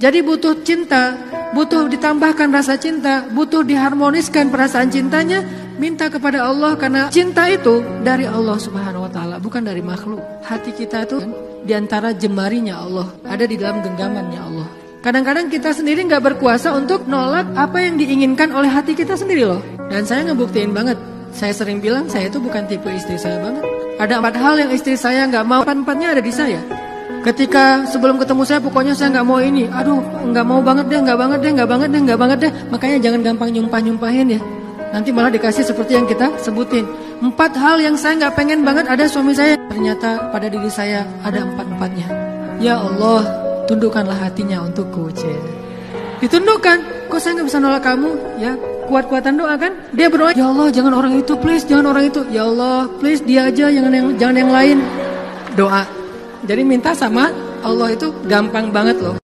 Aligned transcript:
Jadi 0.00 0.24
butuh 0.24 0.64
cinta, 0.64 1.12
butuh 1.52 1.84
ditambahkan 1.92 2.48
rasa 2.48 2.80
cinta, 2.80 3.28
butuh 3.28 3.60
diharmoniskan 3.60 4.48
perasaan 4.48 4.88
cintanya, 4.88 5.44
minta 5.76 6.08
kepada 6.08 6.48
Allah 6.48 6.72
karena 6.80 7.12
cinta 7.12 7.44
itu 7.52 7.84
dari 8.00 8.24
Allah 8.24 8.56
Subhanahu 8.56 9.04
wa 9.04 9.12
taala, 9.12 9.36
bukan 9.36 9.60
dari 9.60 9.84
makhluk. 9.84 10.24
Hati 10.40 10.72
kita 10.72 11.04
itu 11.04 11.20
di 11.68 11.76
antara 11.76 12.16
jemarinya 12.16 12.80
Allah, 12.80 13.12
ada 13.28 13.44
di 13.44 13.60
dalam 13.60 13.84
genggamannya 13.84 14.40
Allah. 14.40 14.68
Kadang-kadang 15.04 15.52
kita 15.52 15.76
sendiri 15.76 16.00
nggak 16.08 16.32
berkuasa 16.32 16.72
untuk 16.72 17.04
nolak 17.04 17.52
apa 17.52 17.84
yang 17.84 18.00
diinginkan 18.00 18.56
oleh 18.56 18.72
hati 18.72 18.96
kita 18.96 19.20
sendiri 19.20 19.44
loh. 19.44 19.60
Dan 19.92 20.08
saya 20.08 20.32
ngebuktiin 20.32 20.72
banget. 20.72 20.96
Saya 21.36 21.52
sering 21.52 21.84
bilang 21.84 22.08
saya 22.08 22.32
itu 22.32 22.40
bukan 22.40 22.64
tipe 22.64 22.88
istri 22.88 23.20
saya 23.20 23.36
banget. 23.36 23.68
Ada 24.00 24.16
empat 24.16 24.34
hal 24.40 24.54
yang 24.64 24.72
istri 24.72 24.96
saya 24.96 25.28
nggak 25.28 25.44
mau, 25.44 25.60
empat-empatnya 25.60 26.16
ada 26.16 26.22
di 26.24 26.32
saya. 26.32 26.79
Ketika 27.20 27.84
sebelum 27.84 28.16
ketemu 28.16 28.42
saya 28.48 28.60
pokoknya 28.64 28.96
saya 28.96 29.12
nggak 29.12 29.26
mau 29.28 29.36
ini. 29.44 29.68
Aduh 29.68 30.00
nggak 30.00 30.44
mau 30.48 30.64
banget 30.64 30.88
deh, 30.88 31.00
nggak 31.04 31.18
banget 31.20 31.38
deh, 31.44 31.52
nggak 31.52 31.68
banget 31.68 31.88
deh, 31.92 32.00
nggak 32.00 32.20
banget 32.20 32.38
deh. 32.48 32.52
Makanya 32.72 32.96
jangan 33.04 33.20
gampang 33.20 33.48
nyumpah-nyumpahin 33.52 34.26
ya. 34.36 34.40
Nanti 34.90 35.12
malah 35.12 35.30
dikasih 35.30 35.62
seperti 35.68 36.00
yang 36.00 36.08
kita 36.08 36.32
sebutin. 36.40 36.88
Empat 37.20 37.52
hal 37.60 37.76
yang 37.78 37.94
saya 37.94 38.16
nggak 38.16 38.34
pengen 38.34 38.64
banget 38.64 38.88
ada 38.88 39.04
suami 39.04 39.36
saya. 39.36 39.60
Ternyata 39.68 40.32
pada 40.32 40.48
diri 40.48 40.72
saya 40.72 41.04
ada 41.20 41.44
empat-empatnya. 41.44 42.08
Ya 42.56 42.80
Allah, 42.80 43.22
tundukkanlah 43.68 44.16
hatinya 44.16 44.64
untukku. 44.64 45.12
C. 45.12 45.28
Ditundukkan. 46.24 47.08
Kok 47.12 47.18
saya 47.20 47.36
nggak 47.36 47.48
bisa 47.52 47.58
nolak 47.60 47.82
kamu? 47.84 48.10
Ya, 48.40 48.54
kuat-kuatan 48.88 49.34
doa 49.36 49.54
kan? 49.60 49.76
Dia 49.92 50.08
berdoa, 50.08 50.30
ya 50.32 50.46
Allah 50.46 50.70
jangan 50.70 50.94
orang 50.94 51.18
itu 51.18 51.34
please, 51.36 51.66
jangan 51.68 51.90
orang 51.92 52.08
itu. 52.08 52.22
Ya 52.32 52.46
Allah, 52.46 52.86
please 53.02 53.20
dia 53.22 53.50
aja, 53.50 53.66
jangan 53.68 53.92
yang 53.92 54.08
jangan 54.16 54.36
yang 54.40 54.50
lain. 54.50 54.78
Doa. 55.58 55.99
Jadi 56.40 56.62
minta 56.64 56.96
sama 56.96 57.28
Allah 57.60 57.92
itu 57.92 58.08
gampang 58.24 58.72
banget 58.72 58.96
loh. 59.04 59.19